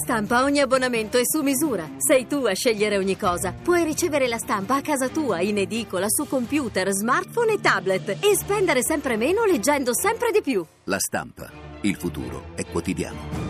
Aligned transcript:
Stampa 0.00 0.44
ogni 0.44 0.60
abbonamento 0.60 1.18
è 1.18 1.22
su 1.24 1.42
misura. 1.42 1.90
Sei 1.98 2.28
tu 2.28 2.44
a 2.44 2.54
scegliere 2.54 2.96
ogni 2.96 3.16
cosa. 3.16 3.52
Puoi 3.52 3.82
ricevere 3.82 4.28
la 4.28 4.38
stampa 4.38 4.76
a 4.76 4.80
casa 4.80 5.08
tua, 5.08 5.40
in 5.40 5.58
edicola, 5.58 6.06
su 6.08 6.26
computer, 6.28 6.88
smartphone 6.92 7.54
e 7.54 7.60
tablet 7.60 8.08
e 8.20 8.36
spendere 8.36 8.82
sempre 8.82 9.16
meno 9.16 9.44
leggendo 9.44 9.92
sempre 9.92 10.30
di 10.30 10.40
più. 10.40 10.64
La 10.84 10.98
stampa. 11.00 11.50
Il 11.80 11.96
futuro 11.96 12.54
è 12.54 12.64
quotidiano. 12.64 13.47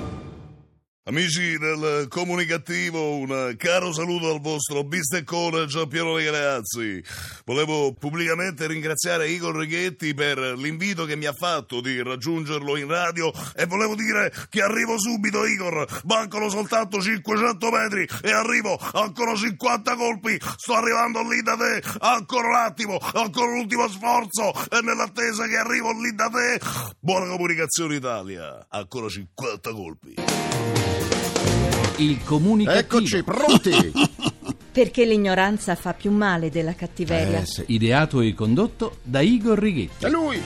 Amici 1.08 1.56
del 1.56 2.04
comunicativo, 2.10 3.16
un 3.16 3.54
caro 3.56 3.94
saluto 3.94 4.30
al 4.30 4.42
vostro 4.42 4.84
bisteccone 4.84 5.64
Giampiero 5.64 6.12
Galeazzi. 6.12 7.02
Volevo 7.46 7.94
pubblicamente 7.94 8.66
ringraziare 8.66 9.30
Igor 9.30 9.56
Righetti 9.56 10.12
per 10.12 10.36
l'invito 10.38 11.06
che 11.06 11.16
mi 11.16 11.24
ha 11.24 11.32
fatto 11.32 11.80
di 11.80 12.02
raggiungerlo 12.02 12.76
in 12.76 12.88
radio 12.88 13.32
e 13.56 13.64
volevo 13.64 13.94
dire 13.94 14.30
che 14.50 14.60
arrivo 14.60 14.98
subito 14.98 15.46
Igor, 15.46 16.02
mancano 16.04 16.50
soltanto 16.50 17.00
500 17.00 17.70
metri 17.70 18.06
e 18.20 18.30
arrivo, 18.30 18.78
ancora 18.92 19.34
50 19.34 19.96
colpi, 19.96 20.38
sto 20.58 20.74
arrivando 20.74 21.26
lì 21.26 21.40
da 21.40 21.56
te, 21.56 21.82
ancora 22.00 22.48
un 22.48 22.54
attimo, 22.56 22.98
ancora 23.14 23.50
l'ultimo 23.50 23.88
sforzo 23.88 24.52
e 24.70 24.82
nell'attesa 24.82 25.46
che 25.46 25.56
arrivo 25.56 25.90
lì 25.92 26.14
da 26.14 26.28
te, 26.28 26.60
buona 27.00 27.30
comunicazione 27.30 27.94
Italia, 27.94 28.66
ancora 28.68 29.08
50 29.08 29.72
colpi. 29.72 30.77
Il 31.98 32.22
comunicativo. 32.22 32.80
Eccoci, 32.80 33.22
pronti! 33.24 33.92
Perché 34.70 35.04
l'ignoranza 35.04 35.74
fa 35.74 35.94
più 35.94 36.12
male 36.12 36.48
della 36.48 36.74
cattiveria. 36.74 37.40
Eh, 37.40 37.46
sì. 37.46 37.64
Ideato 37.66 38.20
e 38.20 38.34
condotto 38.34 38.98
da 39.02 39.20
Igor 39.20 39.58
Righetti. 39.58 40.04
È 40.04 40.08
lui! 40.08 40.40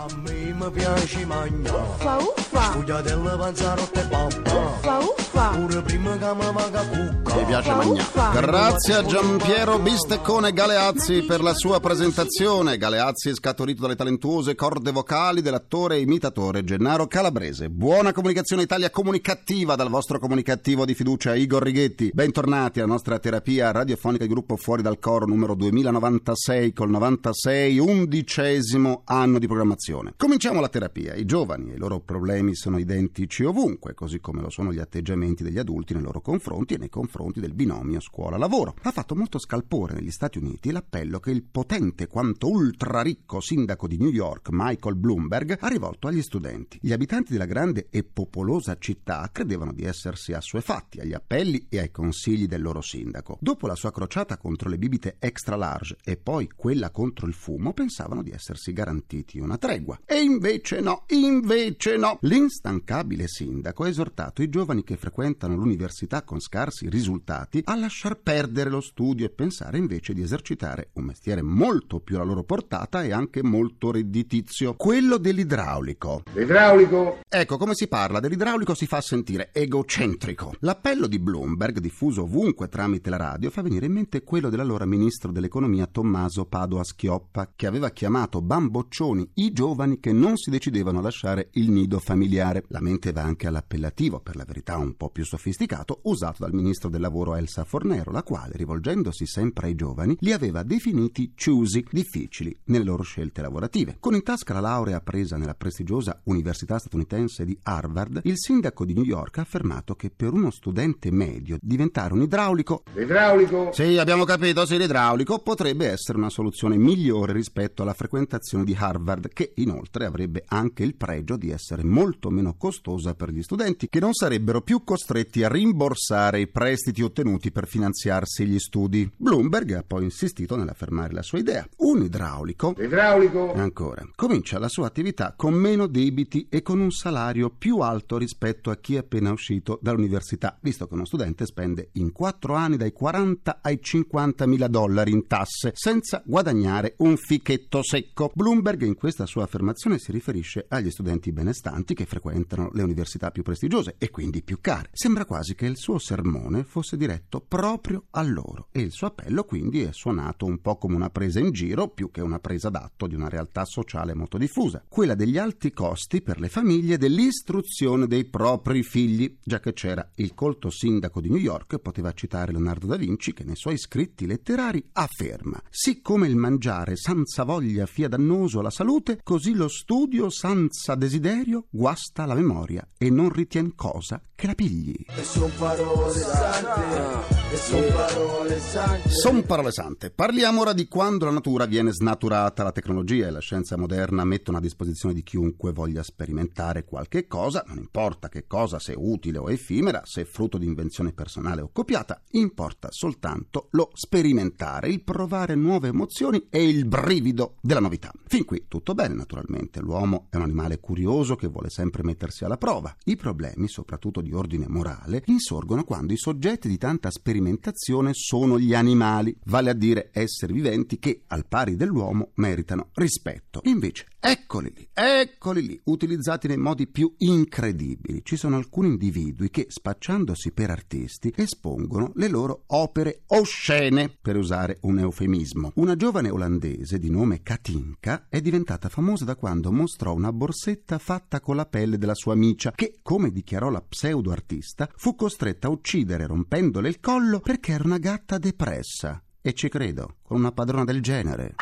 A 0.00 0.06
me 0.22 0.54
mi 0.54 0.70
piace 0.70 1.26
mangiare 1.26 1.76
Uffa 1.76 2.18
uffa, 2.18 2.72
Scugliatelle 2.72 3.36
panzarotte 3.36 4.00
e 4.08 4.54
uffa 4.54 4.98
uffa, 4.98 5.48
Pure 5.48 5.82
prima 5.82 6.16
che 6.16 6.34
mi 6.34 6.52
vaga 6.52 6.86
cucca 6.86 7.34
Mi 7.34 7.44
piace 7.44 7.74
mangiare. 7.74 8.40
Grazie 8.40 8.94
a 8.94 9.04
Giampiero 9.04 9.80
Bisteccone 9.80 10.52
Galeazzi 10.52 11.22
per 11.22 11.42
la 11.42 11.52
sua 11.52 11.80
presentazione. 11.80 12.78
Galeazzi 12.78 13.30
è 13.30 13.34
scaturito 13.34 13.82
dalle 13.82 13.96
talentuose 13.96 14.54
corde 14.54 14.92
vocali 14.92 15.42
dell'attore 15.42 15.96
e 15.96 16.02
imitatore 16.02 16.62
Gennaro 16.62 17.08
Calabrese. 17.08 17.68
Buona 17.68 18.12
comunicazione 18.12 18.62
Italia 18.62 18.90
comunicativa 18.90 19.74
dal 19.74 19.88
vostro 19.88 20.20
comunicativo 20.20 20.84
di 20.84 20.94
fiducia 20.94 21.34
Igor 21.34 21.64
Righetti. 21.64 22.12
Bentornati 22.14 22.78
alla 22.78 22.92
nostra 22.92 23.18
terapia 23.18 23.72
radiofonica 23.72 24.22
di 24.24 24.30
gruppo 24.30 24.54
Fuori 24.54 24.82
dal 24.82 25.00
Coro 25.00 25.26
numero 25.26 25.56
2096 25.56 26.72
col 26.72 26.90
96 26.90 27.78
undicesimo 27.78 29.02
anno 29.04 29.40
di 29.40 29.46
programmazione. 29.46 29.86
Cominciamo 30.16 30.60
la 30.60 30.68
terapia. 30.68 31.14
I 31.14 31.24
giovani 31.24 31.70
e 31.70 31.74
i 31.76 31.78
loro 31.78 32.00
problemi 32.00 32.54
sono 32.54 32.76
identici 32.76 33.42
ovunque, 33.44 33.94
così 33.94 34.20
come 34.20 34.42
lo 34.42 34.50
sono 34.50 34.70
gli 34.70 34.78
atteggiamenti 34.78 35.42
degli 35.42 35.58
adulti 35.58 35.94
nei 35.94 36.02
loro 36.02 36.20
confronti 36.20 36.74
e 36.74 36.78
nei 36.78 36.90
confronti 36.90 37.40
del 37.40 37.54
binomio 37.54 37.98
scuola-lavoro. 37.98 38.74
Ha 38.82 38.90
fatto 38.90 39.14
molto 39.14 39.38
scalpore 39.38 39.94
negli 39.94 40.10
Stati 40.10 40.36
Uniti 40.36 40.72
l'appello 40.72 41.20
che 41.20 41.30
il 41.30 41.42
potente 41.42 42.06
quanto 42.06 42.50
ultra 42.50 43.00
ricco 43.00 43.40
sindaco 43.40 43.88
di 43.88 43.96
New 43.96 44.10
York, 44.10 44.48
Michael 44.50 44.96
Bloomberg, 44.96 45.56
ha 45.58 45.68
rivolto 45.68 46.06
agli 46.06 46.20
studenti. 46.20 46.78
Gli 46.82 46.92
abitanti 46.92 47.32
della 47.32 47.46
grande 47.46 47.86
e 47.88 48.04
popolosa 48.04 48.76
città 48.78 49.26
credevano 49.32 49.72
di 49.72 49.84
essersi 49.84 50.34
assuefatti 50.34 51.00
agli 51.00 51.14
appelli 51.14 51.66
e 51.70 51.78
ai 51.78 51.90
consigli 51.90 52.46
del 52.46 52.60
loro 52.60 52.82
sindaco. 52.82 53.38
Dopo 53.40 53.66
la 53.66 53.74
sua 53.74 53.90
crociata 53.90 54.36
contro 54.36 54.68
le 54.68 54.76
bibite 54.76 55.16
extra 55.18 55.56
large 55.56 55.96
e 56.04 56.18
poi 56.18 56.50
quella 56.54 56.90
contro 56.90 57.26
il 57.26 57.32
fumo, 57.32 57.72
pensavano 57.72 58.22
di 58.22 58.32
essersi 58.32 58.74
garantiti 58.74 59.38
una 59.38 59.56
tregua. 59.78 59.98
E 60.04 60.20
invece 60.20 60.80
no, 60.80 61.04
invece 61.08 61.96
no. 61.96 62.18
L'instancabile 62.22 63.26
sindaco 63.28 63.84
ha 63.84 63.88
esortato 63.88 64.42
i 64.42 64.48
giovani 64.48 64.82
che 64.84 64.96
frequentano 64.96 65.54
l'università 65.54 66.22
con 66.22 66.40
scarsi 66.40 66.88
risultati 66.88 67.62
a 67.64 67.76
lasciar 67.76 68.16
perdere 68.16 68.70
lo 68.70 68.80
studio 68.80 69.26
e 69.26 69.30
pensare 69.30 69.78
invece 69.78 70.12
di 70.12 70.22
esercitare 70.22 70.90
un 70.94 71.04
mestiere 71.04 71.42
molto 71.42 72.00
più 72.00 72.16
alla 72.16 72.24
loro 72.24 72.42
portata 72.42 73.02
e 73.02 73.12
anche 73.12 73.42
molto 73.42 73.90
redditizio, 73.90 74.74
quello 74.74 75.16
dell'idraulico. 75.16 76.22
L'idraulico? 76.32 77.20
Ecco, 77.28 77.56
come 77.56 77.74
si 77.74 77.86
parla 77.88 78.20
dell'idraulico 78.20 78.74
si 78.74 78.86
fa 78.86 79.00
sentire 79.00 79.50
egocentrico. 79.52 80.54
L'appello 80.60 81.06
di 81.06 81.18
Bloomberg, 81.18 81.78
diffuso 81.78 82.22
ovunque 82.22 82.68
tramite 82.68 83.10
la 83.10 83.16
radio, 83.16 83.50
fa 83.50 83.62
venire 83.62 83.86
in 83.86 83.92
mente 83.92 84.24
quello 84.24 84.48
dell'allora 84.48 84.84
ministro 84.84 85.30
dell'economia 85.30 85.86
Tommaso 85.86 86.44
Padoa 86.44 86.84
Schioppa, 86.84 87.52
che 87.54 87.66
aveva 87.66 87.90
chiamato 87.90 88.40
bamboccioni 88.40 89.30
i 89.34 89.52
giovani 89.52 89.67
che 90.00 90.12
non 90.12 90.36
si 90.36 90.50
decidevano 90.50 90.98
a 90.98 91.02
lasciare 91.02 91.48
il 91.52 91.70
nido 91.70 91.98
familiare. 91.98 92.64
La 92.68 92.80
mente 92.80 93.12
va 93.12 93.22
anche 93.22 93.46
all'appellativo, 93.46 94.20
per 94.20 94.36
la 94.36 94.44
verità 94.46 94.76
un 94.76 94.96
po' 94.96 95.10
più 95.10 95.24
sofisticato, 95.24 96.00
usato 96.04 96.36
dal 96.40 96.52
ministro 96.52 96.88
del 96.88 97.00
lavoro 97.00 97.34
Elsa 97.34 97.64
Fornero, 97.64 98.10
la 98.10 98.22
quale, 98.22 98.52
rivolgendosi 98.54 99.26
sempre 99.26 99.66
ai 99.68 99.74
giovani, 99.74 100.16
li 100.20 100.32
aveva 100.32 100.62
definiti 100.62 101.32
choosy, 101.34 101.84
difficili 101.90 102.56
nelle 102.64 102.84
loro 102.84 103.02
scelte 103.02 103.42
lavorative. 103.42 103.96
Con 104.00 104.14
in 104.14 104.22
tasca 104.22 104.54
la 104.54 104.60
laurea 104.60 105.00
presa 105.00 105.36
nella 105.36 105.54
prestigiosa 105.54 106.20
università 106.24 106.78
statunitense 106.78 107.44
di 107.44 107.58
Harvard, 107.62 108.20
il 108.24 108.38
sindaco 108.38 108.84
di 108.84 108.94
New 108.94 109.04
York 109.04 109.38
ha 109.38 109.42
affermato 109.42 109.94
che 109.94 110.10
per 110.10 110.32
uno 110.32 110.50
studente 110.50 111.10
medio 111.10 111.58
diventare 111.60 112.12
un 112.14 112.22
idraulico 112.22 112.82
L'idraulico? 112.94 113.70
sì, 113.72 113.96
abbiamo 113.98 114.24
capito, 114.24 114.66
sì, 114.66 114.76
l'idraulico 114.76 115.38
potrebbe 115.38 115.88
essere 115.88 116.18
una 116.18 116.30
soluzione 116.30 116.76
migliore 116.76 117.32
rispetto 117.32 117.82
alla 117.82 117.94
frequentazione 117.94 118.64
di 118.64 118.74
Harvard, 118.78 119.28
che 119.28 119.52
inoltre 119.62 120.04
avrebbe 120.04 120.44
anche 120.46 120.82
il 120.82 120.94
pregio 120.94 121.36
di 121.36 121.50
essere 121.50 121.84
molto 121.84 122.30
meno 122.30 122.54
costosa 122.56 123.14
per 123.14 123.30
gli 123.30 123.42
studenti, 123.42 123.88
che 123.88 124.00
non 124.00 124.12
sarebbero 124.12 124.62
più 124.62 124.84
costretti 124.84 125.42
a 125.42 125.48
rimborsare 125.48 126.40
i 126.40 126.48
prestiti 126.48 127.02
ottenuti 127.02 127.50
per 127.50 127.66
finanziarsi 127.66 128.46
gli 128.46 128.58
studi. 128.58 129.10
Bloomberg 129.16 129.72
ha 129.72 129.84
poi 129.86 130.04
insistito 130.04 130.56
nell'affermare 130.56 131.12
la 131.12 131.22
sua 131.22 131.38
idea. 131.38 131.66
Un 131.78 132.02
idraulico 132.02 132.74
L'idraulico? 132.76 133.54
e 133.54 133.60
ancora, 133.60 134.06
comincia 134.14 134.58
la 134.58 134.68
sua 134.68 134.86
attività 134.86 135.34
con 135.36 135.54
meno 135.54 135.86
debiti 135.86 136.46
e 136.48 136.62
con 136.62 136.80
un 136.80 136.90
salario 136.90 137.50
più 137.50 137.78
alto 137.78 138.16
rispetto 138.16 138.70
a 138.70 138.76
chi 138.76 138.94
è 138.94 138.98
appena 138.98 139.32
uscito 139.32 139.78
dall'università, 139.82 140.56
visto 140.60 140.86
che 140.86 140.94
uno 140.94 141.04
studente 141.04 141.46
spende 141.46 141.90
in 141.94 142.12
quattro 142.12 142.54
anni 142.54 142.76
dai 142.76 142.92
40 142.92 143.58
ai 143.62 143.80
50 143.80 144.46
mila 144.46 144.68
dollari 144.68 145.10
in 145.10 145.26
tasse, 145.26 145.72
senza 145.74 146.22
guadagnare 146.24 146.94
un 146.98 147.16
fichetto 147.16 147.82
secco. 147.82 148.30
Bloomberg 148.34 148.82
in 148.82 148.94
questa 148.94 149.26
sua 149.26 149.46
affermazione 149.48 149.98
si 149.98 150.12
riferisce 150.12 150.66
agli 150.68 150.90
studenti 150.90 151.32
benestanti 151.32 151.94
che 151.94 152.04
frequentano 152.04 152.70
le 152.74 152.82
università 152.82 153.30
più 153.30 153.42
prestigiose 153.42 153.94
e 153.98 154.10
quindi 154.10 154.42
più 154.42 154.60
care. 154.60 154.90
Sembra 154.92 155.24
quasi 155.24 155.54
che 155.54 155.66
il 155.66 155.78
suo 155.78 155.98
sermone 155.98 156.64
fosse 156.64 156.96
diretto 156.96 157.40
proprio 157.40 158.04
a 158.10 158.22
loro 158.22 158.68
e 158.70 158.80
il 158.80 158.92
suo 158.92 159.06
appello 159.06 159.44
quindi 159.44 159.82
è 159.82 159.92
suonato 159.92 160.44
un 160.44 160.60
po' 160.60 160.76
come 160.76 160.96
una 160.96 161.10
presa 161.10 161.40
in 161.40 161.50
giro 161.50 161.88
più 161.88 162.10
che 162.10 162.20
una 162.20 162.38
presa 162.38 162.68
d'atto 162.68 163.06
di 163.06 163.14
una 163.14 163.28
realtà 163.28 163.64
sociale 163.64 164.14
molto 164.14 164.36
diffusa, 164.36 164.84
quella 164.86 165.14
degli 165.14 165.38
alti 165.38 165.72
costi 165.72 166.20
per 166.20 166.38
le 166.38 166.48
famiglie 166.48 166.98
dell'istruzione 166.98 168.06
dei 168.06 168.26
propri 168.26 168.82
figli, 168.82 169.38
già 169.42 169.60
che 169.60 169.72
c'era 169.72 170.06
il 170.16 170.34
colto 170.34 170.68
sindaco 170.70 171.20
di 171.20 171.30
New 171.30 171.38
York, 171.38 171.78
poteva 171.78 172.12
citare 172.12 172.52
Leonardo 172.52 172.86
da 172.86 172.96
Vinci 172.96 173.32
che 173.32 173.44
nei 173.44 173.56
suoi 173.56 173.78
scritti 173.78 174.26
letterari 174.26 174.84
afferma: 174.92 175.60
Siccome 175.70 176.26
il 176.26 176.36
mangiare 176.36 176.96
senza 176.96 177.44
voglia 177.44 177.86
fia 177.86 178.08
dannoso 178.08 178.58
alla 178.58 178.70
salute, 178.70 179.20
così 179.22 179.37
lo 179.46 179.68
studio 179.68 180.30
senza 180.30 180.94
desiderio 180.94 181.66
guasta 181.70 182.26
la 182.26 182.34
memoria 182.34 182.86
e 182.98 183.08
non 183.10 183.30
ritien 183.30 183.74
cosa 183.74 184.20
che 184.34 184.46
la 184.46 184.54
pigli. 184.54 184.94
E 185.16 185.24
son 185.24 185.50
parole 185.58 186.12
sante 186.12 187.36
E 187.50 187.56
son 187.56 187.92
parole 187.92 188.60
sante 188.60 189.08
Son 189.10 189.44
parole 189.44 189.72
sante. 189.72 190.10
Parliamo 190.10 190.60
ora 190.60 190.72
di 190.72 190.86
quando 190.86 191.24
la 191.24 191.32
natura 191.32 191.66
viene 191.66 191.90
snaturata, 191.90 192.62
la 192.62 192.70
tecnologia 192.70 193.26
e 193.26 193.30
la 193.30 193.40
scienza 193.40 193.76
moderna 193.76 194.24
mettono 194.24 194.58
a 194.58 194.60
disposizione 194.60 195.14
di 195.14 195.22
chiunque 195.22 195.72
voglia 195.72 196.02
sperimentare 196.02 196.84
qualche 196.84 197.26
cosa, 197.26 197.64
non 197.66 197.78
importa 197.78 198.28
che 198.28 198.46
cosa, 198.46 198.78
se 198.78 198.94
utile 198.96 199.38
o 199.38 199.50
effimera, 199.50 200.02
se 200.04 200.24
frutto 200.24 200.56
di 200.56 200.66
invenzione 200.66 201.12
personale 201.12 201.62
o 201.62 201.70
copiata, 201.72 202.22
importa 202.32 202.88
soltanto 202.92 203.68
lo 203.72 203.90
sperimentare, 203.94 204.88
il 204.88 205.02
provare 205.02 205.54
nuove 205.56 205.88
emozioni 205.88 206.46
e 206.48 206.68
il 206.68 206.86
brivido 206.86 207.56
della 207.60 207.80
novità. 207.80 208.12
Fin 208.26 208.44
qui 208.44 208.66
tutto 208.68 208.94
bene, 208.94 209.14
naturalmente. 209.28 209.80
L'uomo 209.80 210.26
è 210.30 210.36
un 210.36 210.42
animale 210.42 210.80
curioso 210.80 211.36
che 211.36 211.48
vuole 211.48 211.68
sempre 211.68 212.02
mettersi 212.02 212.44
alla 212.44 212.56
prova. 212.56 212.96
I 213.04 213.16
problemi, 213.16 213.68
soprattutto 213.68 214.22
di 214.22 214.32
ordine 214.32 214.66
morale, 214.66 215.22
insorgono 215.26 215.84
quando 215.84 216.14
i 216.14 216.16
soggetti 216.16 216.68
di 216.68 216.78
tanta 216.78 217.10
sperimentazione 217.10 218.10
sono 218.14 218.58
gli 218.58 218.74
animali, 218.74 219.36
vale 219.44 219.70
a 219.70 219.74
dire 219.74 220.08
esseri 220.12 220.54
viventi 220.54 220.98
che, 220.98 221.24
al 221.26 221.46
pari 221.46 221.76
dell'uomo, 221.76 222.30
meritano 222.34 222.88
rispetto. 222.94 223.60
Invece 223.64 224.06
Eccoli 224.20 224.72
lì, 224.74 224.88
eccoli 224.92 225.64
lì, 225.64 225.80
utilizzati 225.84 226.48
nei 226.48 226.56
modi 226.56 226.88
più 226.88 227.14
incredibili. 227.18 228.24
Ci 228.24 228.36
sono 228.36 228.56
alcuni 228.56 228.88
individui 228.88 229.48
che, 229.48 229.66
spacciandosi 229.68 230.50
per 230.50 230.70
artisti, 230.70 231.32
espongono 231.36 232.10
le 232.16 232.26
loro 232.26 232.64
opere 232.66 233.22
oscene, 233.28 234.12
per 234.20 234.36
usare 234.36 234.78
un 234.82 234.98
eufemismo. 234.98 235.70
Una 235.76 235.94
giovane 235.94 236.30
olandese 236.30 236.98
di 236.98 237.10
nome 237.10 237.42
Katinka 237.42 238.26
è 238.28 238.40
diventata 238.40 238.88
famosa 238.88 239.17
da 239.24 239.36
quando 239.36 239.72
mostrò 239.72 240.14
una 240.14 240.32
borsetta 240.32 240.98
fatta 240.98 241.40
con 241.40 241.56
la 241.56 241.66
pelle 241.66 241.98
della 241.98 242.14
sua 242.14 242.32
amicia, 242.32 242.72
che, 242.72 242.98
come 243.02 243.30
dichiarò 243.30 243.70
la 243.70 243.80
pseudo-artista, 243.80 244.88
fu 244.96 245.14
costretta 245.14 245.68
a 245.68 245.70
uccidere 245.70 246.26
rompendole 246.26 246.88
il 246.88 247.00
collo 247.00 247.40
perché 247.40 247.72
era 247.72 247.84
una 247.84 247.98
gatta 247.98 248.38
depressa. 248.38 249.22
E 249.40 249.52
ci 249.54 249.68
credo, 249.68 250.16
con 250.22 250.38
una 250.38 250.52
padrona 250.52 250.84
del 250.84 251.00
genere. 251.00 251.54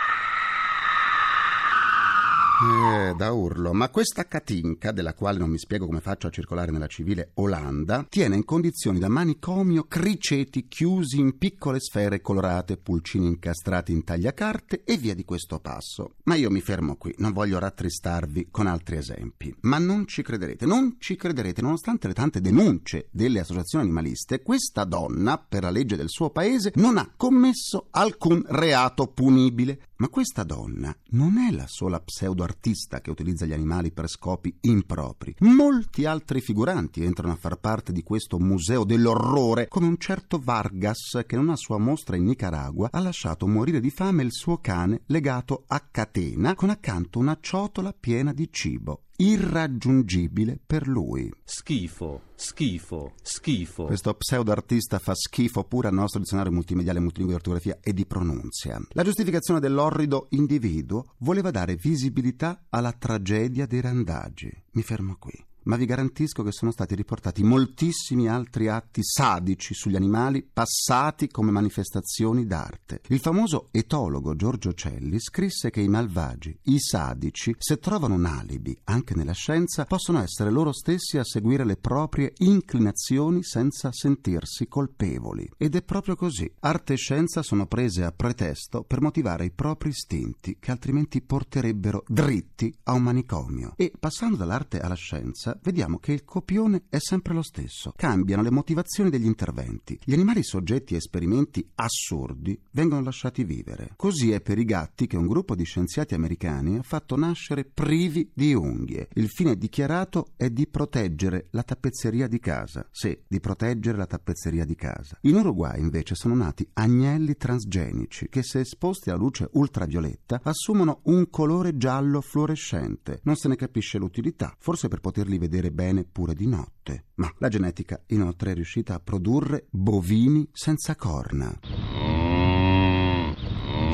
Eh, 2.59 3.15
da 3.15 3.33
urlo. 3.33 3.75
Ma 3.75 3.91
questa 3.91 4.27
Katinka, 4.27 4.91
della 4.91 5.13
quale 5.13 5.37
non 5.37 5.51
mi 5.51 5.59
spiego 5.59 5.85
come 5.85 6.01
faccio 6.01 6.29
a 6.29 6.31
circolare 6.31 6.71
nella 6.71 6.87
civile 6.87 7.33
Olanda, 7.35 8.07
tiene 8.09 8.37
in 8.37 8.47
condizioni 8.47 8.99
da 8.99 9.11
manicomio 9.11 9.85
criceti 9.85 10.67
chiusi 10.67 11.19
in 11.19 11.37
piccole 11.37 11.81
sfere 11.81 12.23
colorate, 12.23 12.79
pulcini 12.79 13.27
incastrati 13.27 13.93
in 13.93 14.05
tagliacarte 14.05 14.85
e 14.85 14.97
via 14.97 15.15
di 15.15 15.27
questo 15.27 15.59
passo. 15.61 16.15
Ma 16.23 16.35
io 16.35 16.51
mi 16.51 16.63
fermo 16.63 16.97
qui, 16.97 17.15
non 17.19 17.35
voglio 17.35 17.59
rattristarvi 17.59 18.49
con 18.51 18.67
altri 18.67 18.97
esempi. 18.97 19.55
Ma 19.61 19.77
non 19.77 20.07
ci 20.07 20.23
crederete, 20.23 20.65
non 20.65 20.97
ci 20.99 21.15
crederete, 21.15 21.61
nonostante 21.61 22.07
le 22.09 22.15
tante 22.15 22.41
denunce 22.41 23.09
delle 23.11 23.41
associazioni 23.41 23.85
animaliste, 23.85 24.41
questa 24.41 24.85
donna, 24.85 25.37
per 25.37 25.65
la 25.65 25.71
legge 25.71 25.97
del 25.97 26.09
suo 26.09 26.31
paese, 26.31 26.73
non 26.77 26.97
ha 26.97 27.13
commesso 27.15 27.89
alcun 27.91 28.43
reato 28.47 29.09
punibile. 29.09 29.89
Ma 29.99 30.09
questa 30.09 30.43
donna 30.43 30.95
non 31.11 31.39
è 31.39 31.51
la 31.51 31.65
sola 31.67 31.99
pseudoartista 32.47 33.01
che 33.01 33.11
utilizza 33.11 33.45
gli 33.45 33.53
animali 33.53 33.91
per 33.91 34.09
scopi 34.09 34.57
impropri. 34.63 35.35
Molti 35.41 36.05
altri 36.05 36.41
figuranti 36.41 37.03
entrano 37.03 37.33
a 37.33 37.37
far 37.37 37.59
parte 37.59 37.93
di 37.93 38.03
questo 38.03 38.39
museo 38.39 38.85
dell'orrore, 38.85 39.69
come 39.69 39.87
un 39.87 39.99
certo 39.99 40.39
Vargas 40.39 41.23
che 41.27 41.35
in 41.35 41.41
una 41.41 41.57
sua 41.57 41.79
mostra 41.79 42.17
in 42.17 42.25
Nicaragua 42.25 42.89
ha 42.93 43.01
lasciato 43.01 43.47
morire 43.47 43.81
di 43.81 43.91
fame 43.91 44.23
il 44.23 44.33
suo 44.33 44.59
cane 44.59 45.03
legato 45.07 45.65
a 45.67 45.81
catena 45.91 46.55
con 46.55 46.71
accanto 46.71 47.19
una 47.19 47.39
ciotola 47.41 47.95
piena 47.99 48.33
di 48.33 48.49
cibo 48.51 49.06
irraggiungibile 49.17 50.59
per 50.65 50.87
lui. 50.87 51.33
Schifo, 51.45 52.23
schifo, 52.35 53.13
schifo. 53.23 53.85
Questo 53.85 54.15
pseudoartista 54.15 54.99
fa 54.99 55.15
schifo 55.15 55.65
pure 55.65 55.89
al 55.89 55.95
nostro 55.95 56.21
dizionario 56.21 56.53
multimediale 56.53 57.01
multilingue 57.01 57.35
di 57.35 57.41
ortografia 57.41 57.79
e 57.81 57.93
di 57.93 58.07
pronunzia. 58.07 58.81
La 58.91 59.03
giustificazione 59.03 59.61
dell'orrido 59.61 60.27
individuo 60.31 61.15
voleva 61.19 61.51
dare 61.51 61.77
visibilità 61.77 62.65
alla 62.69 62.93
tragedia 62.93 63.67
dei 63.67 63.81
randaggi. 63.81 64.51
Mi 64.73 64.83
fermo 64.83 65.17
qui 65.19 65.33
ma 65.67 65.77
vi 65.77 65.85
garantisco 65.85 66.43
che 66.43 66.53
sono 66.53 66.71
stati 66.71 66.95
riportati 66.95 67.43
moltissimi 67.43 68.29
altri 68.29 68.69
atti 68.69 69.01
sadici 69.03 69.75
sugli 69.75 69.97
animali 69.97 70.43
passati 70.43 71.29
come 71.29 71.51
manifestazioni 71.51 72.47
d'arte. 72.47 73.01
Il 73.09 73.21
famoso 73.21 73.69
etologo 73.71 74.35
Giorgio 74.35 74.73
Celli 74.73 75.21
scrisse 75.21 75.71
che 75.71 75.81
i 75.81 75.89
malvagi, 75.89 76.57
i 76.65 76.79
sadici, 76.79 77.55
se 77.59 77.79
trovano 77.79 78.15
un 78.15 78.25
alibi 78.25 78.77
anche 78.85 79.15
nella 79.15 79.33
scienza, 79.33 79.85
possono 79.85 80.23
essere 80.23 80.51
loro 80.51 80.73
stessi 80.73 81.19
a 81.19 81.25
seguire 81.25 81.65
le 81.65 81.77
proprie 81.77 82.33
inclinazioni 82.39 83.43
senza 83.43 83.91
sentirsi 83.93 84.69
colpevoli. 84.69 85.51
Ed 85.57 85.75
è 85.75 85.83
proprio 85.83 86.17
così. 86.17 86.51
Arte 86.61 86.95
e 86.95 86.97
scienza 86.97 87.43
sono 87.43 87.67
prese 87.67 88.05
a 88.05 88.13
pretesto 88.13 88.83
per 88.83 89.01
motivare 89.01 89.45
i 89.45 89.51
propri 89.51 89.91
istinti 89.91 90.57
che 90.61 90.71
altrimenti 90.71 91.21
porterebbero 91.21 92.05
dritti 92.07 92.75
a 92.85 92.93
un 92.93 93.03
manicomio. 93.03 93.75
E 93.77 93.93
passando 93.99 94.37
dall'arte 94.37 94.81
alla 94.81 94.95
scienza, 94.95 95.56
vediamo 95.63 95.99
che 95.99 96.13
il 96.13 96.25
copione 96.25 96.85
è 96.89 96.99
sempre 96.99 97.35
lo 97.35 97.43
stesso. 97.43 97.93
Cambiano 97.97 98.43
le 98.43 98.51
motivazioni 98.51 99.11
degli 99.11 99.27
interventi. 99.27 99.99
Gli 100.03 100.13
animali 100.13 100.43
soggetti 100.43 100.95
a 100.95 100.99
esperimenti 100.99 101.69
assurdi 101.75 102.59
vengono 102.71 103.03
lasciati 103.03 103.45
vivere. 103.45 103.93
Così 103.97 104.33
è 104.33 104.41
per 104.41 104.59
i 104.59 104.65
gatti 104.65 105.07
che 105.07 105.17
un 105.17 105.27
gruppo 105.27 105.55
di 105.55 105.65
scienziati 105.65 106.15
americani 106.15 106.77
ha 106.77 106.83
fatto 106.83 107.17
nascere 107.17 107.65
privi 107.65 108.31
di 108.33 108.55
unghie. 108.55 109.09
Il 109.15 109.29
fine 109.29 109.57
dichiarato 109.57 110.29
è 110.37 110.51
di 110.51 110.67
proteggere 110.67 111.49
la 111.51 111.63
tappezzeria 111.63 112.27
di 112.27 112.39
casa. 112.39 112.87
Sì, 112.91 113.19
di 113.27 113.41
proteggere 113.41 113.97
la 113.97 114.07
tappezzeria 114.07 114.65
di 114.65 114.75
casa. 114.75 115.19
In 115.23 115.37
Uruguay 115.37 115.81
invece 115.81 116.15
sono 116.15 116.35
nati 116.35 116.69
agnelli 116.75 117.37
transgenici 117.37 118.29
che 118.29 118.43
se 118.43 118.61
esposti 118.61 119.11
alla 119.11 119.19
luce 119.19 119.49
ultravioletta 119.53 120.41
assumono 120.43 121.01
un 121.05 121.29
colore 121.31 121.77
giallo 121.77 122.21
fluorescente. 122.21 123.21
Non 123.25 123.37
se 123.37 123.49
ne 123.49 123.57
capisce 123.57 123.99
l'utilità, 123.99 124.55
forse 124.59 124.89
per 124.89 125.01
poterli 125.01 125.39
vedere 125.47 125.71
bene 125.71 126.05
pure 126.05 126.35
di 126.35 126.47
notte. 126.47 127.07
Ma 127.15 127.33
la 127.39 127.49
genetica 127.49 128.03
inoltre 128.09 128.51
è 128.51 128.55
riuscita 128.55 128.95
a 128.95 129.01
produrre 129.01 129.67
bovini 129.71 130.49
senza 130.53 130.95
corna. 130.97 131.59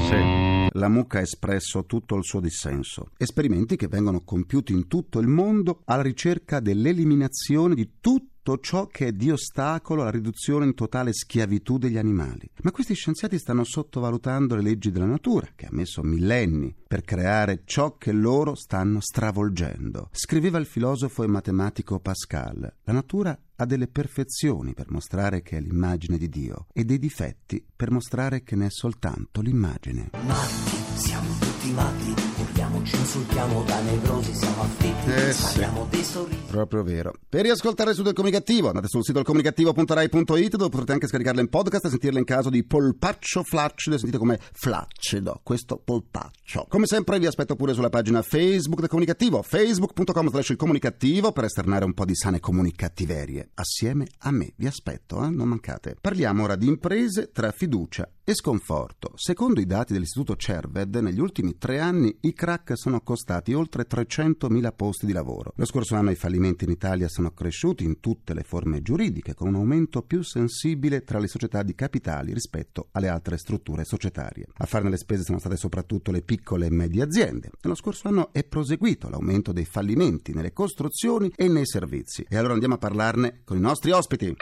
Sì. 0.09 0.71
La 0.75 0.89
mucca 0.89 1.19
ha 1.19 1.23
espresso 1.23 1.85
tutto 1.85 2.17
il 2.17 2.25
suo 2.25 2.41
dissenso. 2.41 3.11
Esperimenti 3.19 3.77
che 3.77 3.89
vengono 3.89 4.23
compiuti 4.23 4.73
in 4.73 4.89
tutto 4.89 5.19
il 5.19 5.29
mondo 5.29 5.83
alla 5.85 6.03
ricerca 6.03 6.61
dell'eliminazione 6.61 7.75
di 7.75 7.93
tutti 8.01 8.32
tutto 8.43 8.59
ciò 8.59 8.87
che 8.89 9.07
è 9.07 9.13
di 9.13 9.31
ostacolo 9.31 10.03
alla 10.03 10.11
riduzione 10.11 10.65
in 10.65 10.75
totale 10.75 11.13
schiavitù 11.13 11.79
degli 11.79 11.97
animali. 11.97 12.51
Ma 12.63 12.73
questi 12.73 12.95
scienziati 12.95 13.39
stanno 13.39 13.63
sottovalutando 13.63 14.57
le 14.57 14.63
leggi 14.63 14.91
della 14.91 15.07
natura, 15.07 15.49
che 15.55 15.67
ha 15.67 15.73
messo 15.73 16.03
millenni 16.03 16.75
per 16.87 17.03
creare 17.03 17.63
ciò 17.65 17.97
che 17.97 18.11
loro 18.11 18.57
stanno 18.57 19.01
stravolgendo. 19.01 20.09
Scriveva 20.11 20.59
il 20.59 20.67
filosofo 20.67 21.23
e 21.23 21.29
matematico 21.29 22.01
Pascal, 22.01 22.61
la 22.83 22.93
natura 22.93 23.39
ha 23.55 23.65
delle 23.65 23.87
perfezioni 23.87 24.75
per 24.75 24.91
mostrare 24.91 25.43
che 25.43 25.59
è 25.59 25.61
l'immagine 25.61 26.19
di 26.19 26.29
Dio 26.29 26.67
e 26.73 26.85
dei 26.85 26.99
difetti 26.99 27.65
per 27.77 27.93
mostrare 27.93 28.43
che 28.43 28.57
ne 28.57 28.67
è 28.67 28.71
soltanto 28.71 29.41
l'immagine. 29.41 30.11
Matti, 30.25 30.77
siamo 30.97 31.29
tutti 31.39 31.71
matti, 31.71 32.15
urliamoci, 32.63 32.97
insultiamo 32.97 33.63
da 33.65 33.81
nevrosi, 33.81 34.35
siamo 34.35 34.63
afflitti, 34.63 35.11
Eh 35.11 35.33
sì. 35.33 35.67
dei 35.91 36.05
sorrisi. 36.05 36.41
Proprio 36.47 36.83
vero. 36.83 37.13
Per 37.29 37.43
riascoltare 37.43 37.93
su 37.95 38.03
del 38.03 38.13
comunicativo, 38.13 38.69
andate 38.69 38.87
sul 38.89 39.03
sito 39.03 39.23
comunicativo.rai.it 39.23 40.57
dove 40.57 40.69
potrete 40.71 40.93
anche 40.93 41.07
scaricarla 41.09 41.41
in 41.41 41.49
podcast 41.49 41.87
e 41.87 41.89
sentirla 41.89 42.19
in 42.19 42.25
caso 42.25 42.51
di 42.51 42.65
polpaccio 42.65 43.43
flaccido, 43.43 43.97
sentite 43.99 44.19
come 44.19 44.39
flaccido, 44.53 45.41
questo 45.43 45.81
polpaccio. 45.83 46.67
Come 46.69 46.87
sempre 46.87 47.19
vi 47.19 47.27
aspetto 47.27 47.57
pure 47.57 47.73
sulla 47.75 47.89
pagina 47.89 48.23
Facebook 48.23 48.81
del 48.81 48.89
comunicativo, 48.89 49.43
facebook.com 49.43 50.31
slash 50.31 50.51
il 50.51 50.57
comunicativo 50.57 51.33
per 51.33 51.45
esternare 51.45 51.85
un 51.85 51.95
po' 51.95 52.05
di 52.05 52.15
sane 52.15 52.39
comunicattiverie. 52.39 53.51
Assieme 53.55 54.07
a 54.19 54.31
me, 54.31 54.53
vi 54.57 54.67
aspetto, 54.67 55.25
eh? 55.25 55.31
non 55.31 55.49
mancate. 55.49 55.97
Parliamo 56.01 56.45
ora 56.45 56.55
di 56.57 56.69
imprese 56.69 57.31
tra 57.33 57.51
fiducia 57.51 58.09
e 58.25 58.35
sconforto. 58.35 59.13
Secondo 59.17 59.61
i 59.61 59.67
dati 59.67 59.93
dell'istituto 59.93 60.37
Cerved, 60.37 60.95
negli 60.97 61.19
ultimi 61.19 61.57
tre 61.59 61.81
anni 61.81 62.17
i 62.21 62.33
crack 62.33 62.51
sono 62.75 63.01
costati 63.01 63.55
oltre 63.55 63.87
300.000 63.87 64.73
posti 64.75 65.07
di 65.07 65.13
lavoro. 65.13 65.53
Lo 65.57 65.65
scorso 65.65 65.95
anno 65.95 66.11
i 66.11 66.17
fallimenti 66.17 66.65
in 66.65 66.71
Italia 66.71 67.09
sono 67.09 67.31
cresciuti 67.33 67.85
in 67.85 68.01
tutte 68.01 68.35
le 68.35 68.43
forme 68.43 68.83
giuridiche, 68.83 69.35
con 69.35 69.49
un 69.49 69.55
aumento 69.55 70.03
più 70.03 70.23
sensibile 70.23 71.03
tra 71.03 71.19
le 71.19 71.29
società 71.29 71.63
di 71.63 71.75
capitali 71.75 72.33
rispetto 72.33 72.89
alle 72.93 73.09
altre 73.09 73.39
strutture 73.39 73.85
societarie. 73.85 74.47
A 74.59 74.67
farne 74.67 74.91
le 74.91 74.99
spese 74.99 75.23
sono 75.23 75.39
state 75.39 75.57
soprattutto 75.57 76.11
le 76.11 76.23
piccole 76.23 76.67
e 76.67 76.71
medie 76.71 77.03
aziende. 77.03 77.51
Nello 77.63 77.75
scorso 77.75 78.09
anno 78.09 78.33
è 78.33 78.45
proseguito 78.45 79.09
l'aumento 79.09 79.53
dei 79.53 79.65
fallimenti 79.65 80.33
nelle 80.33 80.53
costruzioni 80.53 81.33
e 81.35 81.49
nei 81.49 81.67
servizi. 81.67 82.25
E 82.29 82.37
allora 82.37 82.53
andiamo 82.53 82.75
a 82.75 82.79
parlarne 82.79 83.41
con 83.45 83.57
i 83.57 83.61
nostri 83.61 83.91
ospiti. 83.91 84.37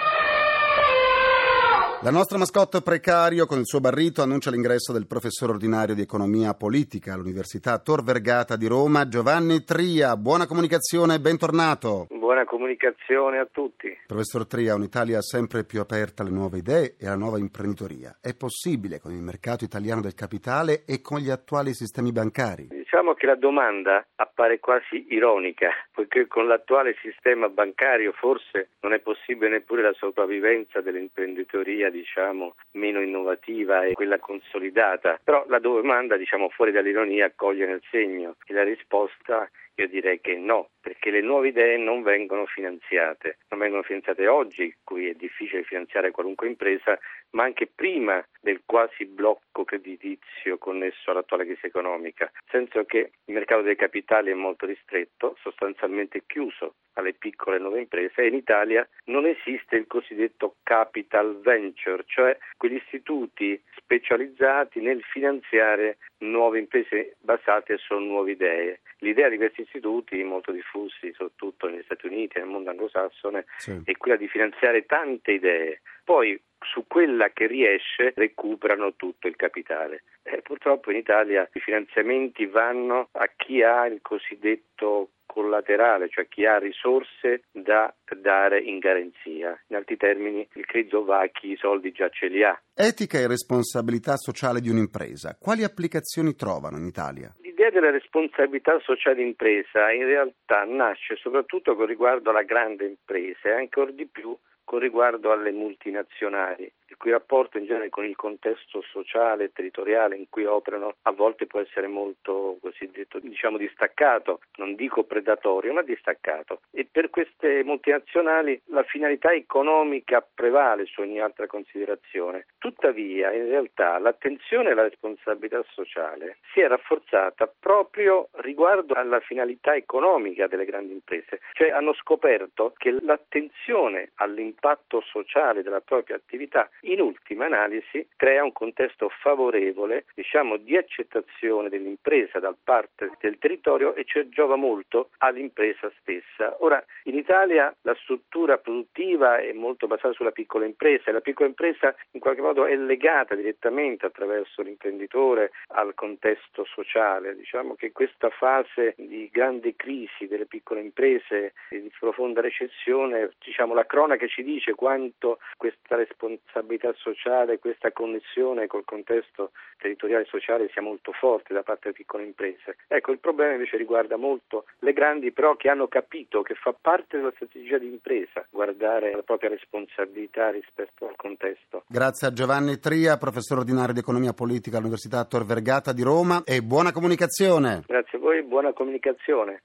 La 2.03 2.11
nostra 2.11 2.39
mascotte 2.39 2.81
precario 2.81 3.45
con 3.45 3.59
il 3.59 3.67
suo 3.67 3.79
barrito 3.79 4.23
annuncia 4.23 4.51
l'ingresso 4.51 4.91
del 4.91 5.07
professore 5.07 5.53
ordinario 5.53 5.95
di 5.95 6.01
economia 6.01 6.55
politica 6.55 7.13
all'Università 7.13 7.79
Tor 7.79 8.03
Vergata 8.03 8.57
di 8.57 8.67
Roma, 8.67 9.07
Giovanni 9.07 9.65
Tria. 9.65 10.17
Buona 10.17 10.47
comunicazione 10.47 11.17
e 11.17 11.21
bentornato. 11.21 12.07
Buona 12.21 12.45
comunicazione 12.45 13.39
a 13.39 13.49
tutti. 13.51 13.97
Professor 14.07 14.47
Tria, 14.47 14.75
un'Italia 14.75 15.23
sempre 15.23 15.65
più 15.65 15.81
aperta 15.81 16.23
alle 16.23 16.31
nuove 16.31 16.59
idee 16.59 16.95
e 17.01 17.07
alla 17.07 17.17
nuova 17.17 17.39
imprenditoria. 17.39 18.19
È 18.21 18.37
possibile 18.37 19.01
con 19.01 19.13
il 19.13 19.23
mercato 19.23 19.65
italiano 19.65 20.03
del 20.03 20.13
capitale 20.13 20.85
e 20.87 21.01
con 21.01 21.19
gli 21.19 21.31
attuali 21.31 21.73
sistemi 21.73 22.13
bancari? 22.13 22.67
Diciamo 22.69 23.15
che 23.15 23.25
la 23.25 23.37
domanda 23.37 24.07
appare 24.17 24.59
quasi 24.59 25.07
ironica, 25.09 25.71
poiché 25.93 26.27
con 26.27 26.47
l'attuale 26.47 26.95
sistema 27.01 27.49
bancario 27.49 28.13
forse 28.13 28.69
non 28.81 28.93
è 28.93 28.99
possibile 28.99 29.49
neppure 29.49 29.81
la 29.81 29.95
sopravvivenza 29.95 30.83
dell'imprenditoria, 30.83 31.89
diciamo, 31.89 32.55
meno 32.73 33.01
innovativa 33.01 33.85
e 33.85 33.95
quella 33.95 34.19
consolidata. 34.19 35.19
Però 35.25 35.47
la 35.49 35.59
domanda, 35.59 36.19
diciamo, 36.19 36.51
fuori 36.51 36.71
dall'ironia, 36.71 37.27
accoglie 37.27 37.65
nel 37.65 37.83
segno 37.91 38.37
e 38.45 38.53
la 38.53 38.63
risposta 38.63 39.49
Io 39.81 39.89
direi 39.89 40.21
che 40.21 40.37
no, 40.37 40.73
perché 40.79 41.11
le 41.11 41.23
nuove 41.23 41.49
idee 41.49 41.79
non 41.79 42.03
vengono 42.03 42.45
finanziate, 42.45 43.39
non 43.49 43.61
vengono 43.61 43.83
finanziate 43.83 44.29
oggi, 44.29 44.77
qui 44.85 45.09
è 45.09 45.15
difficile 45.15 45.63
finanziare 45.63 46.11
qualunque 46.11 46.47
impresa, 46.49 46.99
ma 47.31 47.45
anche 47.45 47.67
prima 47.67 48.25
del 48.41 48.63
quasi 48.65 49.05
blocco 49.05 49.65
creditizio 49.65 50.59
connesso 50.59 51.11
all'attuale 51.11 51.45
crisi 51.45 51.67
economica, 51.67 52.31
nel 52.33 52.51
senso 52.51 52.85
che 52.85 53.13
il 53.25 53.35
mercato 53.35 53.63
dei 53.63 53.77
capitali 53.77 54.31
è 54.31 54.35
molto 54.35 54.67
ristretto, 54.67 55.37
sostanzialmente 55.41 56.23
chiuso 56.27 56.75
alle 56.95 57.13
piccole 57.13 57.57
e 57.57 57.61
nuove 57.61 57.81
imprese 57.81 58.23
e 58.23 58.29
in 58.29 58.35
Italia 58.35 58.87
non 59.05 59.27
esiste 59.27 59.77
il 59.77 59.87
cosiddetto 59.87 60.57
capital 60.63 61.41
venture, 61.41 62.05
cioè 62.07 62.37
quegli 62.57 62.77
istituti 62.77 63.61
specializzati 63.77 64.81
nel 64.81 65.03
finanziare 65.03 65.99
nuove 66.19 66.59
imprese 66.59 67.17
basate 67.21 67.77
su 67.79 67.95
nuove 67.97 68.33
idee. 68.33 68.81
L'idea 68.99 69.29
di 69.29 69.37
questi 69.37 69.63
istituti, 69.63 70.23
molto 70.23 70.53
diffusi 70.53 71.13
soprattutto 71.13 71.69
negli 71.69 71.83
Stati 71.85 72.07
Uniti 72.07 72.37
e 72.37 72.41
nel 72.41 72.49
mondo 72.49 72.71
anglosassone, 72.71 73.47
sì. 73.57 73.81
è 73.85 73.93
quella 73.97 74.17
di 74.17 74.29
finanziare 74.29 74.85
tante 74.85 75.33
idee. 75.33 75.81
Poi 76.05 76.39
su 76.63 76.85
quella 76.87 77.31
che 77.31 77.47
riesce 77.47 78.13
recuperano 78.15 78.95
tutto 78.95 79.27
il 79.27 79.37
capitale. 79.37 80.05
E 80.23 80.43
purtroppo 80.43 80.91
in 80.91 80.99
Italia 80.99 81.49
i 81.53 81.61
finanziamenti 81.61 82.47
vanno 82.47 83.09
a 83.13 83.31
chi 83.37 83.63
ha 83.63 83.87
il 83.87 84.01
cosiddetto 84.03 85.11
collaterale, 85.31 86.09
cioè 86.09 86.27
chi 86.27 86.45
ha 86.45 86.59
risorse 86.59 87.45
da 87.53 87.95
dare 88.21 88.61
in 88.61 88.79
garanzia. 88.79 89.59
In 89.69 89.77
altri 89.77 89.97
termini, 89.97 90.47
il 90.55 90.67
credito 90.67 91.05
va 91.05 91.21
a 91.21 91.29
chi 91.29 91.53
i 91.53 91.57
soldi 91.57 91.93
già 91.93 92.09
ce 92.09 92.27
li 92.27 92.43
ha. 92.43 92.61
Etica 92.75 93.19
e 93.19 93.29
responsabilità 93.29 94.17
sociale 94.17 94.61
di 94.61 94.69
un'impresa, 94.69 95.37
quali 95.39 95.63
applicazioni 95.63 96.35
trovano 96.35 96.79
in 96.79 96.85
Italia? 96.85 97.33
L'idea 97.43 97.71
della 97.71 97.91
responsabilità 97.91 98.79
sociale 98.81 99.17
d'impresa 99.17 99.93
in 99.93 100.05
realtà 100.05 100.65
nasce 100.65 101.15
soprattutto 101.17 101.77
con 101.77 101.87
riguardo 101.87 102.31
alla 102.31 102.43
grande 102.43 102.87
impresa 102.87 103.51
e 103.51 103.53
ancora 103.53 103.93
di 103.93 104.07
più 104.07 104.37
con 104.71 104.79
riguardo 104.79 105.33
alle 105.33 105.51
multinazionali 105.51 106.73
cui 106.97 107.11
rapporto 107.11 107.59
in 107.59 107.67
genere 107.67 107.89
con 107.89 108.05
il 108.05 108.17
contesto 108.17 108.83
sociale 108.83 109.45
e 109.45 109.53
territoriale 109.53 110.17
in 110.17 110.29
cui 110.29 110.45
operano 110.45 110.95
a 111.03 111.13
volte 111.13 111.47
può 111.47 111.61
essere 111.61 111.87
molto 111.87 112.59
cosiddetto 112.61 113.19
diciamo 113.19 113.57
distaccato, 113.57 114.41
non 114.57 114.75
dico 114.75 115.05
predatorio, 115.05 115.73
ma 115.73 115.83
distaccato. 115.83 116.61
E 116.73 116.87
per 116.91 117.11
queste 117.11 117.63
multinazionali 117.65 118.61
la 118.67 118.83
finalità 118.83 119.33
economica 119.33 120.27
prevale 120.35 120.87
su 120.87 121.01
ogni 121.01 121.21
altra 121.21 121.47
considerazione. 121.47 122.47
Tuttavia, 122.59 123.33
in 123.33 123.49
realtà, 123.49 123.99
l'attenzione 123.99 124.71
alla 124.71 124.83
responsabilità 124.83 125.65
sociale 125.73 126.39
si 126.53 126.61
è 126.61 126.69
rafforzata 126.69 127.53
proprio 127.59 128.29
riguardo 128.33 128.95
alla 128.95 129.21
finalità 129.21 129.75
economica 129.75 130.47
delle 130.47 130.65
grandi 130.65 130.93
imprese, 130.93 131.41
cioè 131.53 131.71
hanno 131.71 131.95
scoperto 131.95 132.73
che 132.77 132.97
l'attenzione 133.01 134.13
all'impatto 134.17 135.01
sociale 135.01 135.63
della 135.63 135.81
propria 135.81 136.17
attività 136.17 136.69
in 136.83 137.01
ultima 137.01 137.47
analisi 137.47 138.07
crea 138.17 138.45
un 138.45 138.53
contesto 138.53 139.09
favorevole 139.21 140.05
diciamo, 140.15 140.57
di 140.57 140.77
accettazione 140.77 141.69
dell'impresa 141.69 142.39
da 142.39 142.55
parte 142.63 143.11
del 143.21 143.39
territorio 143.39 143.95
e 143.95 144.05
cioè 144.05 144.29
giova 144.29 144.57
molto 144.57 145.11
all'impresa 145.19 145.91
stessa. 146.01 146.57
Ora, 146.61 146.83
in 147.05 147.17
Italia 147.17 147.75
la 147.83 147.95
struttura 148.03 148.59
produttiva 148.59 149.39
è 149.39 149.53
molto 149.53 149.87
basata 149.87 150.15
sulla 150.15 150.31
piccola 150.31 150.65
impresa 150.65 151.11
e 151.11 151.13
la 151.13 151.21
piccola 151.21 151.49
impresa 151.49 151.95
in 152.13 152.21
qualche 152.21 152.41
modo 152.41 152.67
è 152.67 152.77
legata 152.77 153.35
direttamente 153.35 154.07
attraverso 154.07 154.63
l'imprenditore 154.63 155.53
al 155.69 155.95
contesto 155.95 156.65
sociale. 156.65 157.37
Diciamo 157.37 157.75
che 157.75 157.93
questa 157.93 158.31
fase 158.31 158.95
di 158.97 159.29
grande 159.31 159.75
crisi 159.77 160.27
delle 160.27 160.47
piccole 160.47 160.81
imprese 160.81 161.53
e 161.69 161.81
di 161.81 161.93
profonda 161.99 162.41
recessione, 162.41 163.31
diciamo, 163.45 163.75
la 163.75 163.87
cronaca 163.87 164.27
ci 164.27 164.43
dice 164.43 164.75
quanto 164.75 165.39
questa 165.57 165.97
responsabilità 165.97 166.70
responsabilità 166.71 166.93
sociale, 166.97 167.59
questa 167.59 167.91
connessione 167.93 168.67
col 168.67 168.85
contesto 168.85 169.51
territoriale 169.79 170.25
e 170.25 170.29
sociale 170.29 170.69
sia 170.73 170.83
molto 170.83 171.13
forte 171.13 171.55
da 171.55 171.63
parte 171.63 171.81
delle 171.85 171.95
piccole 171.95 172.25
imprese. 172.25 172.77
Ecco, 172.87 173.13
il 173.13 173.19
problema 173.19 173.53
invece 173.53 173.77
riguarda 173.77 174.17
molto 174.17 174.65
le 174.81 174.93
grandi, 174.93 175.33
però 175.33 175.57
che 175.57 175.69
hanno 175.69 175.89
capito 175.89 176.43
che 176.43 176.55
fa 176.55 176.75
parte 176.79 177.17
della 177.17 177.33
strategia 177.35 177.79
di 177.79 177.87
impresa 177.87 178.47
guardare 178.51 179.13
la 179.13 179.23
propria 179.23 179.51
responsabilità 179.51 180.51
rispetto 180.51 181.09
al 181.09 181.17
contesto. 181.17 181.85
Grazie 181.89 182.29
a 182.29 182.33
Giovanni 182.33 182.79
Tria, 182.79 183.17
professore 183.17 183.61
ordinario 183.61 183.95
di 183.95 184.01
economia 184.01 184.33
politica 184.33 184.77
all'Università 184.77 185.25
Tor 185.25 185.45
Vergata 185.45 185.93
di 185.93 186.03
Roma 186.03 186.43
e 186.45 186.63
buona 186.63 186.93
comunicazione. 186.93 187.83
Grazie 187.87 188.19
a 188.19 188.21
voi, 188.21 188.43
buona 188.43 188.73
comunicazione. 188.73 189.63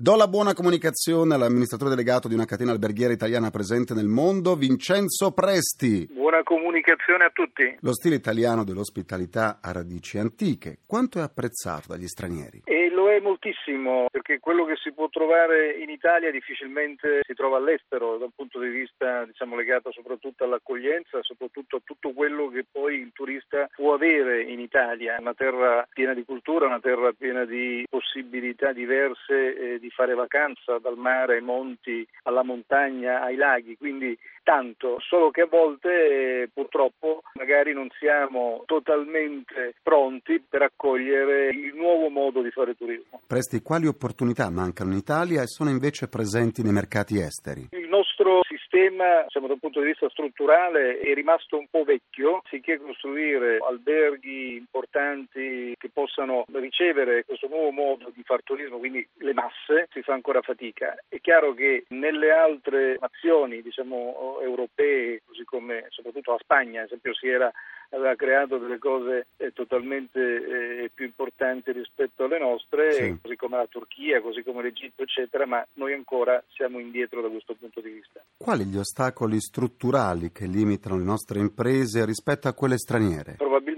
Do 0.00 0.14
la 0.14 0.28
buona 0.28 0.54
comunicazione 0.54 1.34
all'amministratore 1.34 1.90
delegato 1.90 2.28
di 2.28 2.34
una 2.34 2.44
catena 2.44 2.70
alberghiera 2.70 3.12
italiana 3.12 3.50
presente 3.50 3.94
nel 3.94 4.06
mondo, 4.06 4.54
Vincenzo 4.54 5.32
Presti. 5.32 6.08
Buona 6.12 6.44
comunicazione 6.44 7.24
a 7.24 7.30
tutti. 7.30 7.76
Lo 7.80 7.92
stile 7.92 8.14
italiano 8.14 8.62
dell'ospitalità 8.62 9.58
ha 9.60 9.72
radici 9.72 10.16
antiche. 10.18 10.78
Quanto 10.86 11.18
è 11.18 11.22
apprezzato 11.22 11.88
dagli 11.88 12.06
stranieri? 12.06 12.62
E 12.64 12.88
lo 12.90 13.10
è 13.10 13.18
moltissimo, 13.18 14.06
perché 14.10 14.38
quello 14.38 14.64
che 14.64 14.76
si 14.76 14.92
può 14.92 15.08
trovare 15.08 15.72
in 15.72 15.90
Italia 15.90 16.30
difficilmente 16.30 17.20
si 17.26 17.34
trova 17.34 17.56
all'estero, 17.56 18.18
da 18.18 18.26
un 18.26 18.32
punto 18.36 18.60
di 18.60 18.68
vista 18.68 19.24
diciamo, 19.24 19.56
legato 19.56 19.90
soprattutto 19.90 20.44
all'accoglienza, 20.44 21.18
soprattutto 21.22 21.76
a 21.76 21.80
tutto 21.84 22.12
quello 22.12 22.48
che 22.48 22.64
poi 22.70 23.00
il 23.00 23.10
turista 23.12 23.68
può 23.74 23.94
avere 23.94 24.42
in 24.42 24.60
Italia. 24.60 25.16
Una 25.18 25.34
terra 25.34 25.86
piena 25.92 26.14
di 26.14 26.24
cultura, 26.24 26.66
una 26.66 26.80
terra 26.80 27.12
piena 27.12 27.44
di 27.44 27.84
possibilità 27.90 28.72
diverse 28.72 29.56
eh, 29.58 29.78
di 29.78 29.90
fare 29.90 30.14
vacanza 30.14 30.78
dal 30.78 30.96
mare 30.96 31.36
ai 31.36 31.42
monti, 31.42 32.06
alla 32.22 32.42
montagna, 32.42 33.22
ai 33.22 33.36
laghi, 33.36 33.76
quindi 33.76 34.16
tanto, 34.42 34.96
solo 35.00 35.30
che 35.30 35.42
a 35.42 35.46
volte 35.46 36.42
eh, 36.42 36.48
purtroppo 36.52 37.22
magari 37.34 37.74
non 37.74 37.88
siamo 37.98 38.62
totalmente 38.64 39.74
pronti 39.82 40.42
per 40.48 40.62
accogliere 40.62 41.48
il 41.48 41.74
nuovo 41.74 42.08
modo 42.08 42.40
di 42.40 42.50
fare 42.50 42.74
turismo. 42.74 43.20
Presti, 43.26 43.60
quali 43.60 43.86
opportunità 43.86 44.48
mancano 44.48 44.92
in 44.92 44.98
Italia 44.98 45.42
e 45.42 45.46
sono 45.46 45.68
invece 45.68 46.08
presenti 46.08 46.62
nei 46.62 46.72
mercati 46.72 47.18
esteri? 47.20 47.68
Il 47.72 47.88
nostro 47.88 48.40
sistema, 48.78 49.22
diciamo, 49.24 49.48
dal 49.48 49.58
punto 49.58 49.80
di 49.80 49.86
vista 49.86 50.08
strutturale, 50.08 51.00
è 51.00 51.12
rimasto 51.14 51.58
un 51.58 51.66
po' 51.68 51.82
vecchio, 51.82 52.42
sicché 52.48 52.78
costruire 52.78 53.58
alberghi 53.60 54.56
importanti 54.56 55.74
che 55.76 55.90
possano 55.92 56.44
ricevere 56.52 57.24
questo 57.24 57.48
nuovo 57.48 57.70
modo 57.72 58.10
di 58.14 58.22
fare 58.22 58.42
turismo, 58.44 58.78
quindi 58.78 59.06
le 59.18 59.32
masse, 59.32 59.88
si 59.90 60.02
fa 60.02 60.12
ancora 60.12 60.42
fatica. 60.42 60.96
È 61.08 61.20
chiaro 61.20 61.54
che 61.54 61.84
nelle 61.88 62.30
altre 62.30 62.96
nazioni, 63.00 63.62
diciamo, 63.62 64.38
europee, 64.42 65.22
così 65.26 65.44
come 65.44 65.86
soprattutto 65.88 66.32
la 66.32 66.38
Spagna, 66.40 66.80
ad 66.80 66.86
esempio, 66.86 67.14
si 67.14 67.28
era 67.28 67.50
aveva 67.90 68.14
creato 68.14 68.58
delle 68.58 68.78
cose 68.78 69.26
eh, 69.36 69.52
totalmente 69.52 70.20
eh, 70.20 70.90
più 70.92 71.04
importanti 71.04 71.72
rispetto 71.72 72.24
alle 72.24 72.38
nostre, 72.38 72.92
sì. 72.92 73.18
così 73.20 73.36
come 73.36 73.56
la 73.56 73.66
Turchia, 73.66 74.20
così 74.20 74.42
come 74.42 74.62
l'Egitto, 74.62 75.02
eccetera, 75.02 75.46
ma 75.46 75.66
noi 75.74 75.92
ancora 75.92 76.42
siamo 76.48 76.78
indietro 76.78 77.22
da 77.22 77.28
questo 77.28 77.54
punto 77.54 77.80
di 77.80 77.90
vista. 77.90 78.22
Quali 78.36 78.64
gli 78.64 78.76
ostacoli 78.76 79.40
strutturali 79.40 80.30
che 80.32 80.46
limitano 80.46 80.96
le 80.96 81.04
nostre 81.04 81.38
imprese 81.38 82.04
rispetto 82.04 82.48
a 82.48 82.52
quelle 82.52 82.78
straniere? 82.78 83.34
Probabilmente 83.36 83.77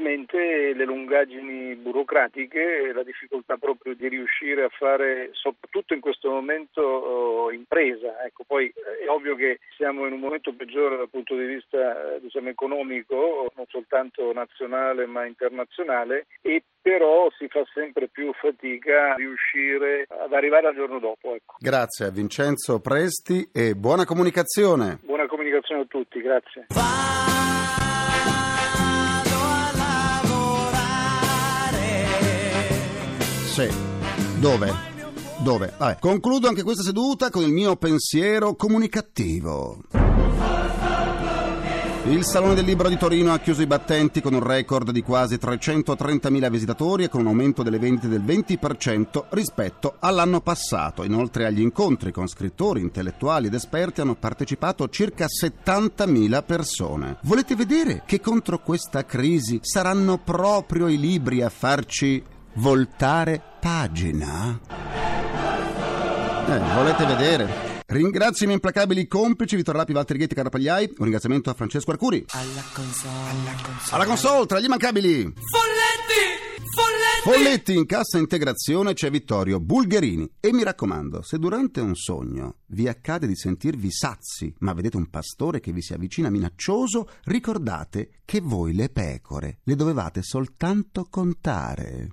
le 0.81 0.85
lungaggini 0.85 1.75
burocratiche, 1.77 2.93
la 2.93 3.03
difficoltà 3.03 3.57
proprio 3.57 3.95
di 3.95 4.09
riuscire 4.09 4.65
a 4.65 4.69
fare, 4.69 5.31
soprattutto 5.33 5.95
in 5.95 6.01
questo 6.01 6.31
momento, 6.31 6.81
oh, 6.83 7.53
impresa. 7.53 8.25
Ecco, 8.25 8.45
poi 8.47 8.67
eh, 8.67 9.05
è 9.05 9.09
ovvio 9.09 9.35
che 9.37 9.61
siamo 9.77 10.07
in 10.07 10.13
un 10.13 10.21
momento 10.21 10.53
peggiore 10.53 10.97
dal 10.97 11.09
punto 11.09 11.37
di 11.37 11.45
vista 11.45 12.15
eh, 12.15 12.21
diciamo, 12.21 12.49
economico, 12.49 13.51
non 13.55 13.67
soltanto 13.69 14.33
nazionale 14.33 15.07
ma 15.07 15.27
internazionale, 15.27 16.27
e 16.41 16.63
però 16.81 17.29
si 17.37 17.47
fa 17.49 17.63
sempre 17.75 18.09
più 18.09 18.33
fatica 18.33 19.13
a 19.13 19.15
riuscire 19.15 20.07
ad 20.09 20.33
arrivare 20.33 20.69
al 20.69 20.75
giorno 20.75 20.99
dopo. 20.99 21.35
Ecco. 21.35 21.57
Grazie 21.59 22.07
a 22.07 22.11
Vincenzo 22.11 22.81
Presti 22.81 23.51
e 23.53 23.75
buona 23.75 24.05
comunicazione. 24.05 24.99
Buona 25.03 25.27
comunicazione 25.27 25.83
a 25.83 25.87
tutti, 25.87 26.21
grazie. 26.21 26.67
Sì. 33.51 33.69
Dove? 34.39 34.73
Dove? 35.39 35.73
Vabbè. 35.77 35.99
Concludo 35.99 36.47
anche 36.47 36.63
questa 36.63 36.85
seduta 36.85 37.31
con 37.31 37.43
il 37.43 37.51
mio 37.51 37.75
pensiero 37.75 38.55
comunicativo. 38.55 39.81
Il 42.07 42.25
Salone 42.25 42.55
del 42.55 42.65
Libro 42.65 42.89
di 42.89 42.97
Torino 42.97 43.33
ha 43.33 43.41
chiuso 43.41 43.61
i 43.63 43.67
battenti 43.67 44.23
con 44.23 44.35
un 44.35 44.43
record 44.43 44.93
di 44.93 45.03
quasi 45.03 45.35
330.000 45.35 46.49
visitatori 46.49 47.03
e 47.05 47.09
con 47.09 47.23
un 47.23 47.27
aumento 47.27 47.65
delle 47.65 47.81
vendite 47.81 48.07
del 48.07 48.23
20% 48.23 49.25
rispetto 49.31 49.97
all'anno 49.99 50.41
passato. 50.41 51.03
Inoltre 51.03 51.45
agli 51.45 51.61
incontri 51.61 52.13
con 52.13 52.29
scrittori, 52.29 52.81
intellettuali 52.81 53.49
ed 53.49 53.55
esperti 53.55 54.01
hanno 54.01 54.15
partecipato 54.15 54.89
circa 54.89 55.27
70.000 55.27 56.45
persone. 56.45 57.19
Volete 57.23 57.57
vedere 57.57 58.05
che 58.07 58.21
contro 58.21 58.61
questa 58.61 59.05
crisi 59.05 59.59
saranno 59.61 60.19
proprio 60.19 60.87
i 60.87 60.99
libri 60.99 61.43
a 61.43 61.51
farci 61.51 62.39
voltare 62.55 63.41
pagina? 63.61 64.59
Eh, 66.47 66.59
volete 66.75 67.05
vedere? 67.07 67.69
Ringrazio 67.87 68.45
i 68.45 68.47
miei 68.47 68.55
implacabili 68.55 69.09
complici 69.09 69.57
Vittorio 69.57 69.81
Lapi, 69.81 69.93
Valtteri 69.93 70.19
Ghetti, 70.19 70.35
Carapagliai. 70.35 70.85
Un 70.99 71.03
ringraziamento 71.05 71.51
a 71.51 71.55
Francesco 71.55 71.91
Arcuri. 71.91 72.25
Alla 72.31 72.63
console, 72.73 73.13
alla 73.31 73.53
console. 73.63 73.97
Alla 73.97 74.05
console, 74.05 74.47
tra 74.47 74.61
gli 74.61 74.65
immancabili. 74.65 75.23
Folletti! 75.23 75.80
Folletti! 77.33 77.77
In 77.77 77.87
cassa 77.87 78.19
integrazione 78.19 78.93
c'è 78.93 79.09
Vittorio 79.09 79.61
Bulgherini. 79.61 80.29
E 80.41 80.53
mi 80.53 80.65
raccomando, 80.65 81.23
se 81.23 81.39
durante 81.39 81.81
un 81.81 81.95
sogno 81.95 82.57
vi 82.67 82.89
accade 82.89 83.29
di 83.29 83.37
sentirvi 83.37 83.89
sazi, 83.93 84.53
ma 84.59 84.73
vedete 84.73 84.97
un 84.97 85.09
pastore 85.09 85.61
che 85.61 85.71
vi 85.71 85.81
si 85.81 85.93
avvicina 85.93 86.29
minaccioso, 86.29 87.09
ricordate 87.27 88.23
che 88.25 88.41
voi 88.41 88.75
le 88.75 88.89
pecore 88.89 89.61
le 89.63 89.77
dovevate 89.77 90.23
soltanto 90.23 91.07
contare. 91.09 92.09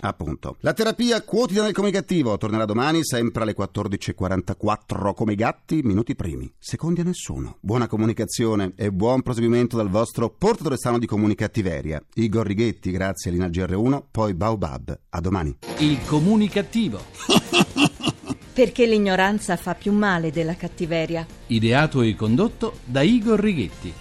Appunto. 0.00 0.56
La 0.60 0.72
terapia 0.72 1.22
quotidiana 1.22 1.66
del 1.66 1.74
comunicativo 1.74 2.36
tornerà 2.36 2.64
domani 2.64 3.04
sempre 3.04 3.42
alle 3.42 3.54
14.44 3.56 5.14
come 5.14 5.32
i 5.32 5.36
gatti, 5.36 5.80
minuti 5.82 6.14
primi, 6.14 6.52
secondi 6.58 7.00
a 7.00 7.04
nessuno. 7.04 7.58
Buona 7.60 7.86
comunicazione 7.86 8.72
e 8.76 8.92
buon 8.92 9.22
proseguimento 9.22 9.76
dal 9.76 9.88
vostro 9.88 10.30
portatore 10.30 10.76
sano 10.76 10.98
di 10.98 11.06
comunicattiveria. 11.06 12.02
Igor 12.14 12.46
Righetti, 12.46 12.90
grazie 12.90 13.30
all'Ina 13.30 13.48
GR1, 13.48 14.02
poi 14.10 14.34
Baobab. 14.34 14.98
A 15.10 15.20
domani. 15.20 15.56
Il 15.78 16.04
comunicativo. 16.04 17.00
Perché 18.52 18.86
l'ignoranza 18.86 19.56
fa 19.56 19.74
più 19.74 19.92
male 19.92 20.30
della 20.30 20.56
cattiveria. 20.56 21.26
Ideato 21.48 22.00
e 22.00 22.14
condotto 22.14 22.78
da 22.84 23.02
Igor 23.02 23.38
Righetti. 23.38 23.92